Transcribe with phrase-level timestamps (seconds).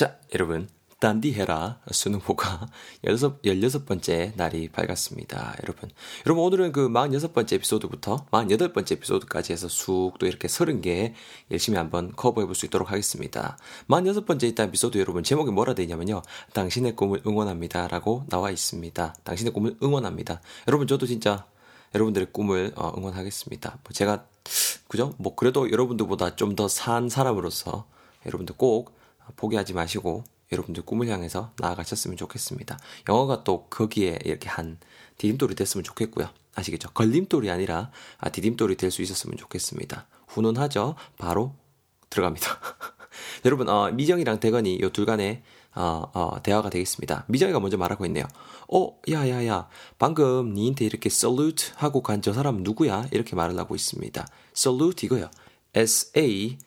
[0.00, 0.66] 자, 여러분.
[0.98, 2.68] 딴디해라 수능보가
[3.06, 5.56] 16, 16번째 날이 밝았습니다.
[5.62, 5.90] 여러분.
[6.24, 11.12] 여러분, 오늘은 그 46번째 에피소드부터 48번째 에피소드까지 해서 쑥 또 이렇게 30개
[11.50, 13.58] 열심히 한번 커버해 볼 수 있도록 하겠습니다.
[13.88, 16.22] 46번째 있다 에피소드 여러분, 제목이 뭐라 되냐면요.
[16.54, 17.88] 당신의 꿈을 응원합니다.
[17.88, 19.16] 라고 나와 있습니다.
[19.22, 20.40] 당신의 꿈을 응원합니다.
[20.66, 21.44] 여러분, 저도 진짜
[21.94, 23.70] 여러분들의 꿈을 어, 응원하겠습니다.
[23.70, 24.24] 뭐 제가,
[24.88, 25.12] 그죠?
[25.18, 27.84] 뭐, 그래도 여러분들보다 좀 더 산 사람으로서
[28.24, 28.98] 여러분들 꼭
[29.36, 32.78] 포기하지 마시고 여러분들 꿈을 향해서 나아가셨으면 좋겠습니다.
[33.08, 34.78] 영어가 또 거기에 이렇게 한
[35.18, 36.28] 디딤돌이 됐으면 좋겠고요.
[36.54, 36.90] 아시겠죠?
[36.90, 40.06] 걸림돌이 아니라 아, 디딤돌이 될 수 있었으면 좋겠습니다.
[40.28, 40.96] 훈훈하죠?
[41.18, 41.54] 바로
[42.10, 42.46] 들어갑니다.
[43.44, 45.42] 여러분, 어, 미정이랑 대건이 요 둘 간에
[45.76, 47.24] 어, 어, 대화가 되겠습니다.
[47.28, 48.24] 미정이가 먼저 말하고 있네요.
[48.72, 49.68] 어, 야, 야, 야,
[49.98, 53.06] 방금 니한테 이렇게 salute 하고 간 저 사람 누구야?
[53.12, 54.26] 이렇게 말을 하고 있습니다.
[54.56, 55.30] salute 이거요.
[55.74, 56.58] S-A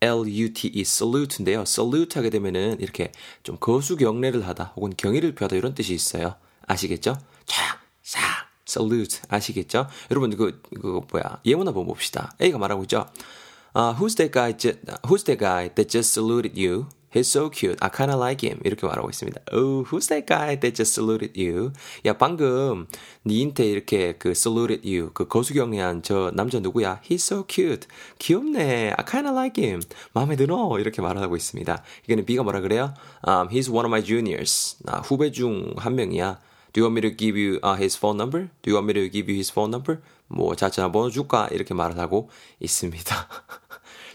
[0.00, 1.60] L-U-T-E, salute인데요.
[1.62, 6.36] salute 하게 되면은 이렇게 좀 거수 경례를 하다 혹은 경의를 표하다 이런 뜻이 있어요.
[6.66, 7.18] 아시겠죠?
[7.46, 8.20] 쫙, 싹,
[8.66, 9.20] salute.
[9.28, 9.88] 아시겠죠?
[10.10, 11.40] 여러분, 그, 그, 뭐야.
[11.44, 12.32] 예문 한번 봅시다.
[12.40, 13.06] A가 말하고 있죠?
[13.74, 14.52] Uh, who's that guy,
[15.04, 16.86] who's that guy that just saluted you?
[17.12, 17.76] He's so cute.
[17.82, 18.60] I kinda like him.
[18.64, 19.40] 이렇게 말하고 있습니다.
[19.52, 21.72] Oh, who's that guy that just saluted you?
[22.06, 22.86] 야, 방금
[23.26, 27.00] 니한테 이렇게 그 saluted you, 그 거수경례한 저 남자 누구야?
[27.02, 27.88] He's so cute.
[28.20, 28.94] 귀엽네.
[28.96, 29.80] I kinda like him.
[30.12, 30.78] 마음에 들어.
[30.78, 31.82] 이렇게 말하고 있습니다.
[32.06, 32.94] 이거는 B가 뭐라 그래요?
[33.26, 34.76] Um, he's one of my juniors.
[34.84, 36.38] 나 후배 중 한 명이야.
[36.72, 38.48] Do you want me to give you uh, his phone number?
[38.62, 40.00] Do you want me to give you his phone number?
[40.28, 41.48] 뭐 자 전화번호 줄까?
[41.50, 42.30] 이렇게 말을 하고
[42.60, 43.28] 있습니다.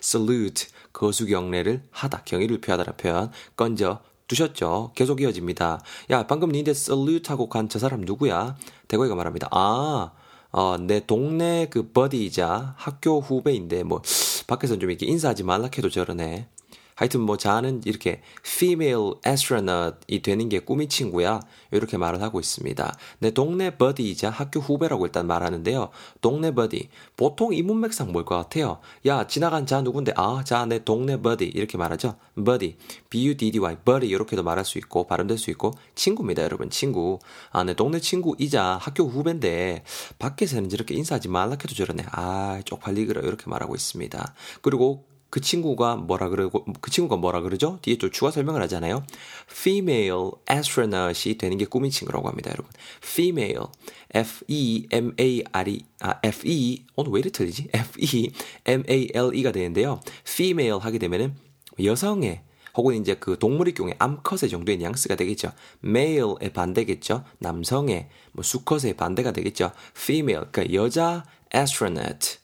[0.06, 4.92] Salute 거수 경례를 하다 경의를 표하다라는 표현 건져 두셨죠.
[4.96, 5.82] 계속 이어집니다.
[6.12, 8.56] 야 방금 니네 salute 하고 간 저 사람 누구야?
[8.88, 9.48] 대건이가 말합니다.
[9.52, 10.12] 아
[10.52, 14.02] 어, 내 동네 그 buddy이자 학교 후배인데 뭐
[14.48, 16.48] 밖에서 좀 이렇게 인사하지 말라 해도 저러네.
[16.96, 21.42] 하여튼 뭐 자는 이렇게 female astronaut이 되는 게 꿈인 친구야.
[21.72, 22.98] 이렇게 말을 하고 있습니다.
[23.20, 25.90] 내 동네 buddy이자 학교 후배라고 일단 말하는데요.
[26.22, 26.90] 동네 buddy.
[27.18, 28.80] 보통 이 문맥상 뭘 것 같아요?
[29.06, 30.14] 야, 지나간 자 누군데?
[30.16, 31.46] 아, 자, 내 동네 buddy.
[31.46, 32.16] 이렇게 말하죠.
[32.44, 32.78] buddy.
[33.10, 33.78] B-U-D-D-Y.
[33.86, 34.08] buddy.
[34.08, 36.70] 이렇게도 말할 수 있고, 발음될 수 있고, 친구입니다, 여러분.
[36.70, 37.20] 친구.
[37.52, 39.84] 아, 내 동네 친구이자 학교 후배인데,
[40.18, 42.06] 밖에서는 이렇게 인사하지 말라 해도 저러네.
[42.12, 43.22] 아, 쪽팔리그라.
[43.22, 44.34] 이렇게 말하고 있습니다.
[44.62, 47.78] 그리고 그 친구가 뭐라 그러고 그 친구가 뭐라 그러죠?
[47.82, 49.06] 뒤에 좀 추가 설명을 하잖아요.
[49.52, 52.72] female astronaut이 되는 게 꿈인 친구라고 합니다, 여러분.
[53.04, 53.66] female
[54.14, 57.68] F E M A R E 아 F E 오늘 왜 이렇게 틀리지?
[57.74, 58.32] F E
[58.66, 60.00] M A L E가 되는데요.
[60.26, 61.36] female 하게 되면은
[61.84, 62.42] 여성의
[62.78, 65.52] 혹은 이제 그 동물의 경우에 암컷의 정도의 뉘앙스가 되겠죠.
[65.84, 67.26] male의 반대겠죠.
[67.40, 69.72] 남성의 뭐 수컷의 반대가 되겠죠.
[69.98, 72.38] female 그러니까 여자 astronaut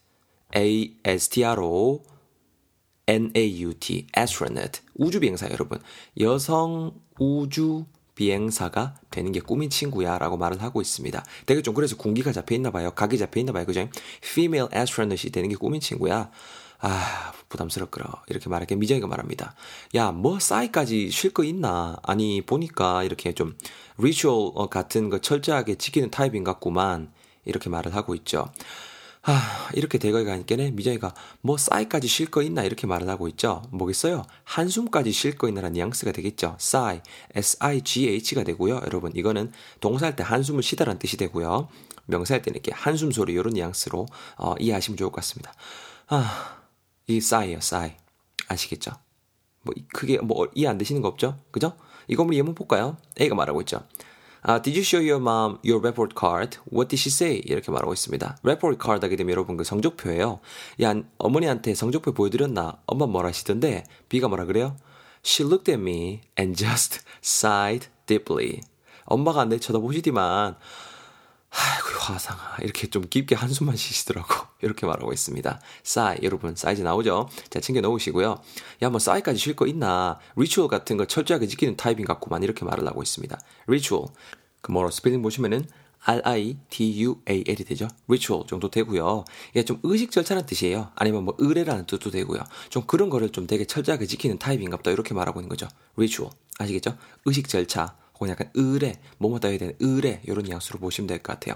[0.58, 2.11] A S T R O
[3.12, 5.80] NAUT, astronaut, 우주 비행사 여러분.
[6.22, 7.86] 여성 우주
[8.16, 11.26] 비행사가 되는 게 꿈인 친구야 라고 말을 하고 있습니다.
[11.46, 12.92] 되게 좀 그래서 군기가 잡혀 있나 봐요.
[12.96, 13.66] 각이 잡혀 있나 봐요.
[13.66, 13.90] 그죠?
[14.24, 16.32] female astronaut이 되는 게 꿈인 친구야.
[16.80, 18.24] 아, 부담스럽더라.
[18.28, 19.56] 이렇게 말할게 미정이가 말합니다.
[19.96, 21.98] 야, 뭐 sigh까지 쉴 거 있나?
[22.04, 23.58] 아니, 보니까 이렇게 좀
[23.98, 27.12] ritual 같은 거 철저하게 지키는 타입인갑구만.
[27.44, 28.48] 이렇게 말을 하고 있죠.
[29.24, 33.62] 아, 이렇게 대건이가 하니까는 미정이가 뭐 sigh까지 쉴 거 있나 이렇게 말을 하고 있죠.
[33.70, 34.24] 뭐겠어요?
[34.46, 36.56] 한숨까지 쉴 거 있나라는 뉘앙스가 되겠죠.
[36.60, 37.02] sigh,
[37.36, 38.82] S-I-G-H가 되고요.
[38.86, 41.68] 여러분, 이거는 동사할 때 한숨을 쉬다라는 뜻이 되고요.
[42.08, 45.54] 명사할 때는 이렇게 한숨 소리 이런 뉘앙스로 어, 이해하시면 좋을 것 같습니다.
[46.08, 46.58] 아,
[47.06, 47.94] 이 싸이요, 싸이.
[48.48, 48.92] 아시겠죠?
[49.62, 51.40] 뭐 크게 뭐 이해 안 되시는 거 없죠?
[51.52, 51.78] 그죠?
[52.08, 52.98] 이거 한번 예문 볼까요?
[53.20, 53.84] A가 말하고 있죠.
[54.44, 56.58] Uh, did you show your mom your report card?
[56.66, 57.42] What did she say?
[57.46, 58.38] 이렇게 말하고 있습니다.
[58.44, 60.40] report card 하게 되면 여러분 그 성적표예요.
[60.82, 62.80] 야, 어머니한테 성적표 보여드렸나?
[62.88, 63.84] 엄마 뭐라 하시던데?
[64.10, 64.76] B가 뭐라 그래요?
[65.24, 68.62] She looked at me and just sighed deeply.
[69.06, 70.56] 엄마가 내 쳐다보시디만
[71.54, 75.60] 아이고 화상아 이렇게 좀 깊게 한숨만 쉬시더라고 이렇게 말하고 있습니다.
[75.84, 77.30] sigh 여러분 sighed 나오죠?
[77.50, 78.42] 자 챙겨 놓으시고요.
[78.82, 80.20] 야 뭐 sigh까지 쉴 거 있나?
[80.36, 83.38] ritual 같은 거 철저하게 지키는 타입인갑구만 이렇게 말을 하고 있습니다.
[83.68, 84.06] ritual
[84.62, 85.66] 그 뭐로 스펠링 보시면은
[86.04, 87.88] R-I-T-U-A-L이 되죠.
[88.08, 89.24] ritual 정도 되고요.
[89.52, 90.92] 이게 좀 의식 절차라는 뜻이에요.
[90.96, 92.42] 아니면 뭐 의례라는 뜻도 되고요.
[92.70, 94.90] 좀 그런 거를 좀 되게 철저하게 지키는 타입인갑다.
[94.90, 95.68] 이렇게 말하고 있는 거죠.
[95.98, 96.32] ritual.
[96.58, 96.98] 아시겠죠?
[97.26, 97.96] 의식 절차.
[98.22, 101.56] 혹은 약간 의뢰, 뭐뭐 따야 되는 의뢰 이런 뉘앙스로 보시면 될 것 같아요.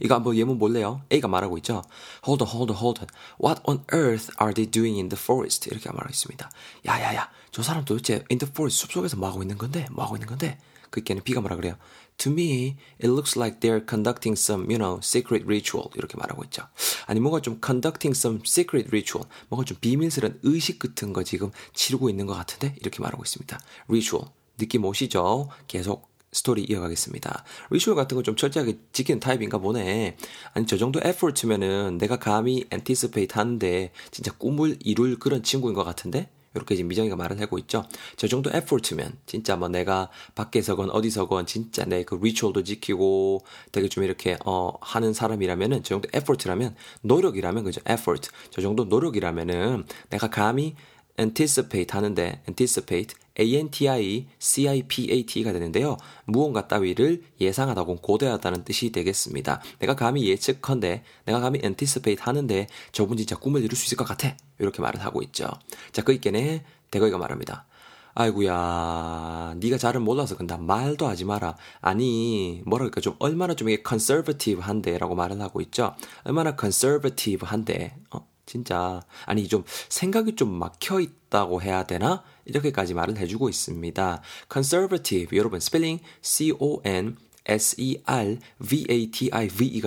[0.00, 1.02] 이거 한번 예문 볼래요?
[1.12, 1.84] A가 말하고 있죠.
[2.26, 3.08] Hold on, hold on, hold on.
[3.38, 5.68] What on earth are they doing in the forest?
[5.70, 6.50] 이렇게 말하고 있습니다.
[6.86, 9.86] 야야야, 저 사람 도대체 in the forest 숲 속에서 뭐 하고 있는 건데?
[9.90, 10.58] 뭐 하고 있는 건데?
[10.90, 11.76] 그 있게는 B가 뭐라 그래요?
[12.16, 15.90] To me, it looks like they're conducting some, you know, secret ritual.
[15.94, 16.62] 이렇게 말하고 있죠.
[17.06, 19.28] 아니, 뭔가 좀 conducting some secret ritual.
[19.50, 22.74] 뭔가 좀 비밀스러운 의식 같은 거 지금 치르고 있는 것 같은데?
[22.80, 23.60] 이렇게 말하고 있습니다.
[23.88, 24.30] ritual.
[24.58, 25.48] 느낌 오시죠?
[25.66, 27.44] 계속 스토리 이어가겠습니다.
[27.70, 30.16] ritual 같은 거 좀 철저하게 지키는 타입인가 보네.
[30.52, 36.28] 아니 저 정도 effort면은 내가 감히 anticipate 하는데 진짜 꿈을 이룰 그런 친구인 것 같은데
[36.54, 37.84] 이렇게 지금 미정이가 말을 하고 있죠.
[38.16, 43.40] 저 정도 effort면 진짜 뭐 내가 밖에서건 어디서건 진짜 내 그 ritual도 지키고
[43.72, 49.84] 되게 좀 이렇게 어 하는 사람이라면은 저 정도 에포트라면 노력이라면 그죠 에포트 저 정도 노력이라면은
[50.10, 50.74] 내가 감히
[51.18, 55.96] anticipate 하는데 anticipate A-N-T-I-C-I-P-A-T가 되는데요.
[56.24, 59.60] 무언가 따위를 예상하다고 고대하다는 뜻이 되겠습니다.
[59.78, 64.36] 내가 감히 예측컨대, 내가 감히 anticipate 하는데 저분 진짜 꿈을 이룰 수 있을 것 같아.
[64.58, 65.48] 이렇게 말을 하고 있죠.
[65.92, 67.66] 자, 그 있게네 대거이가 말합니다.
[68.14, 71.56] 아이구야, 네가 잘은 몰라서 근다 말도 하지 마라.
[71.80, 75.94] 아니, 뭐랄까 좀 얼마나 좀 이게 conservative한데라고 말을 하고 있죠.
[76.24, 78.27] 얼마나 conservative한데, 어?
[78.48, 84.22] 진짜 아니 좀 생각이 좀 막혀 있다고 해야 되나 이렇게까지 말을 해주고 있습니다.
[84.50, 87.16] conservative 여러분 스펠링 C O N
[87.48, 88.30] S-E-R-V-A-T-I-V-E가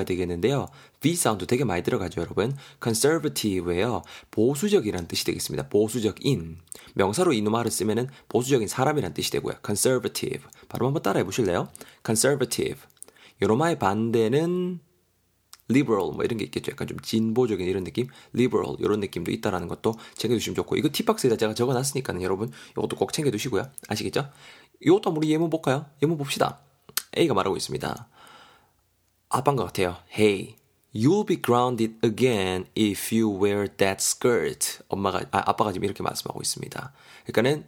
[0.03, 0.67] 되겠는데요.
[0.99, 2.57] V 사운드 되게 많이 들어가죠, 여러분.
[2.81, 4.01] conservative예요.
[4.31, 5.69] 보수적이라는 뜻이 되겠습니다.
[5.69, 6.57] 보수적인.
[6.95, 9.57] 명사로 이 말을 쓰면은 보수적인 사람이라는 뜻이 되고요.
[9.63, 10.43] conservative.
[10.69, 11.69] 바로 한번 따라해 보실래요?
[12.03, 12.81] conservative.
[13.43, 14.79] 요로마의 반대는
[15.71, 16.71] liberal 뭐 이런 게 있겠죠.
[16.71, 21.53] 약간 좀 진보적인 이런 느낌, liberal 이런 느낌도 있다라는 것도 챙겨두시면 좋고 이거 티박스에다 제가
[21.53, 23.69] 적어놨으니까는 여러분 이것도 꼭 챙겨두시고요.
[23.87, 24.29] 아시겠죠?
[24.81, 25.85] 이것도 한번 우리 예문 볼까요?
[26.01, 26.59] 예문 봅시다.
[27.17, 28.07] A가 말하고 있습니다.
[29.29, 29.97] 아빠인 것 같아요.
[30.13, 30.55] Hey,
[30.93, 34.79] you'll be grounded again if you wear that skirt.
[34.89, 36.93] 엄마가 아, 아빠가 지금 이렇게 말씀하고 있습니다.
[37.25, 37.65] 그러니까는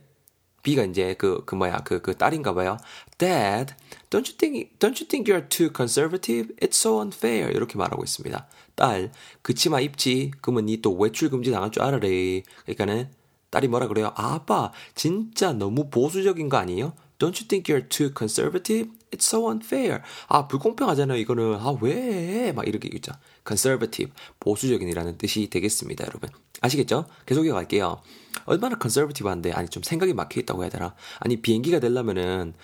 [0.63, 2.77] B가 이제 그, 그 뭐야, 그, 그 딸인가 봐요.
[3.18, 3.74] Dad,
[4.10, 6.56] don't you think, don't you think you're too conservative?
[6.62, 7.51] It's so unfair.
[7.54, 8.48] 이렇게 말하고 있습니다.
[8.75, 9.12] 딸,
[9.42, 10.31] 그 치마 입지?
[10.42, 12.44] 그러면 니 또 외출 금지 당할 줄 알아래.
[12.63, 13.10] 그러니까는
[13.51, 14.12] 딸이 뭐라 그래요?
[14.15, 16.94] 아, 아빠, 진짜 너무 보수적인 거 아니에요?
[17.24, 18.90] Don't you think you're too conservative?
[19.10, 20.02] It's so unfair.
[20.28, 21.56] 아, 불공평하잖아요, 이거는.
[21.56, 22.52] 아, 왜?
[22.52, 23.14] 막 이렇게 있죠.
[23.48, 24.12] conservative,
[24.42, 26.30] 보수적인이라는 뜻이 되겠습니다, 여러분.
[26.60, 27.06] 아시겠죠?
[27.25, 28.02] 계속 이어갈게요.
[28.44, 30.96] 얼마나 컨서버티브한데 아니 좀 생각이 막혀 있다고 해야 되나?
[31.20, 32.56] 아니 비행기가 되려면은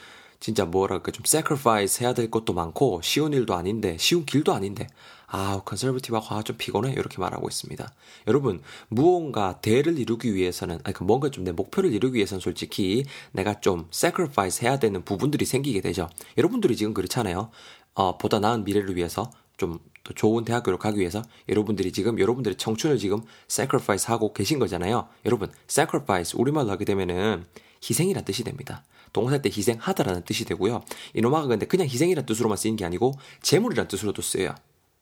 [0.41, 4.87] 진짜 뭐랄까 좀 sacrifice 해야 될 것도 많고 쉬운 일도 아닌데 쉬운 길도 아닌데
[5.31, 7.91] 아 컨서버티브하고 아, 좀 피곤해 이렇게 말하고 있습니다.
[8.27, 13.61] 여러분 무언가 대를 이루기 위해서는 아니 그 뭔가 좀 내 목표를 이루기 위해서는 솔직히 내가
[13.61, 16.09] 좀 sacrifice 해야 되는 부분들이 생기게 되죠.
[16.37, 17.49] 여러분들이 지금 그렇잖아요.
[17.93, 23.21] 어 보다 나은 미래를 위해서 좀또 좋은 대학교를 가기 위해서 여러분들이 지금 여러분들의 청춘을 지금
[23.49, 25.07] sacrifice 하고 계신 거잖아요.
[25.25, 27.45] 여러분, sacrifice 우리말로 하게 되면은
[27.87, 28.83] 희생이란 뜻이 됩니다.
[29.13, 30.83] 동사 때 희생하다라는 뜻이 되고요.
[31.13, 34.55] 이노마가 근데 그냥 희생이란 뜻으로만 쓰인 게 아니고 재물이란 뜻으로도 쓰여요.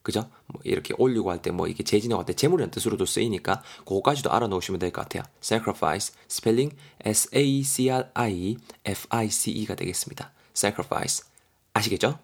[0.08, 0.30] 그죠?
[0.48, 4.92] 뭐 이렇게 올리고 할 때 뭐 이게 재진하고 할때 재물이란 뜻으로도 쓰이니까 그거까지도 알아놓으시면 될
[4.92, 5.24] 것 같아요.
[5.44, 6.72] sacrifice 스펠링
[7.04, 8.56] S A C R I
[8.86, 10.32] F I C E가 되겠습니다.
[10.56, 11.26] sacrifice
[11.74, 12.20] 아시겠죠?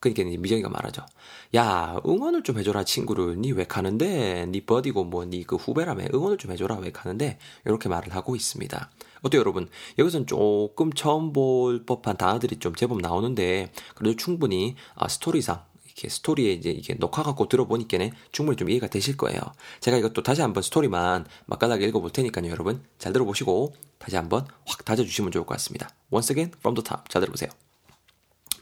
[0.00, 1.06] 그러니까 이제 미정이가 말하죠.
[1.54, 3.36] 야, 응원을 좀 해줘라, 친구를.
[3.38, 4.46] 니 왜 가는데?
[4.46, 6.06] 니 버디고 뭐, 니 그 후배라며.
[6.12, 7.38] 응원을 좀 해줘라, 왜 가는데?
[7.64, 8.90] 이렇게 말을 하고 있습니다.
[9.22, 9.68] 어때요, 여러분?
[9.98, 15.62] 여기서는 조금 처음 볼 법한 단어들이 좀 제법 나오는데, 그래도 충분히, 아, 스토리상,
[15.94, 19.40] 이렇게 스토리에 이제 이게 녹화 갖고 들어보니까는 충분히 좀 이해가 되실 거예요.
[19.80, 22.82] 제가 이것도 다시 한번 스토리만 맛깔나게 읽어볼 테니까요, 여러분.
[22.98, 25.90] 잘 들어보시고, 다시 한번 확 다져주시면 좋을 것 같습니다.
[26.10, 27.08] Once again, from the top.
[27.08, 27.50] 잘 들어보세요.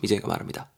[0.02, 0.70] 미정이가 말합니다.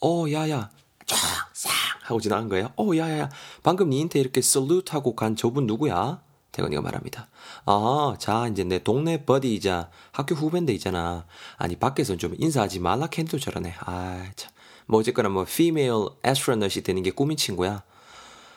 [0.00, 0.70] 어, 야야.
[1.06, 1.16] 쫙,
[1.52, 1.70] 싹
[2.02, 2.72] 하고 지나간 거예요.
[2.76, 3.30] 어, 야야야.
[3.62, 6.22] 방금 니한테 이렇게 salute 하고 간 저분 누구야?
[6.52, 7.28] 대건이가 말합니다.
[7.66, 11.26] 아, 자, 이제 내 동네 buddy이자 학교 후배인데 있잖아.
[11.56, 13.74] 아니, 밖에서 좀 인사하지 말라 캐도 저러네.
[13.80, 14.53] 아, 참.
[14.86, 17.82] 뭐, 어쨌거나 뭐, female astronaut이 되는 게 꿈인 친구야.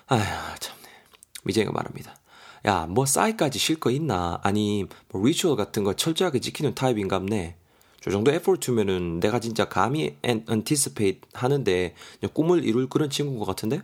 [0.07, 0.89] 아휴, 참네.
[1.43, 2.15] 미정이가 말합니다.
[2.65, 4.39] 야, 뭐, sigh까지 쉴 거 있나?
[4.43, 7.55] 아니, 뭐, ritual 같은 거 철저하게 지키는 타입인갑네.
[8.01, 11.93] 저 정도 에포트면은 내가 진짜 감히 anticipate 하는데
[12.33, 13.81] 꿈을 이룰 그런 친구인 것 같은데?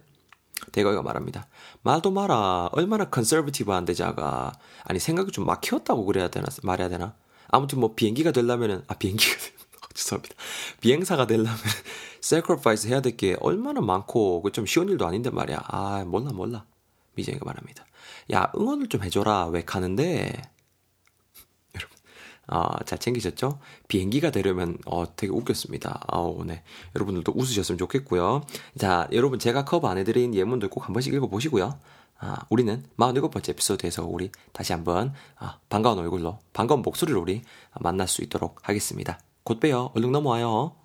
[0.72, 1.48] 대거이가 말합니다.
[1.82, 2.70] 말도 마라.
[2.72, 4.54] 얼마나 컨서버티브한데 자가.
[4.86, 7.16] 아니 생각이 좀 막혔다고 그래야 되나 말해야 되나?
[7.50, 9.36] 아무튼 뭐 비행기가 되려면은 아 비행기가
[9.96, 10.36] 죄송합니다.
[10.82, 11.54] 비행사가 되려면
[12.24, 15.60] sacrifice 해야 될 게 얼마나 많고 그 좀 쉬운 일도 아닌데 말이야.
[15.68, 16.66] 아 몰라 몰라.
[17.16, 17.86] 미정이가 말합니다.
[18.34, 19.48] 야 응원을 좀 해줘라.
[19.48, 20.34] 왜 가는데?
[22.48, 23.60] 어, 잘 챙기셨죠?
[23.88, 26.02] 비행기가 되려면 어, 되게 웃겼습니다.
[26.08, 26.64] 아우, 네.
[26.96, 28.44] 여러분들도 웃으셨으면 좋겠고요.
[28.78, 31.80] 자, 여러분 제가 커버 안 해드린 예문들 꼭 한 번씩 읽어보시고요.
[32.20, 37.42] 아, 우리는 47번째 에피소드에서 우리 다시 한번 아, 반가운 얼굴로, 반가운 목소리로 우리
[37.80, 39.20] 만날 수 있도록 하겠습니다.
[39.44, 39.92] 곧 봬요.
[39.96, 40.83] 얼른 넘어와요.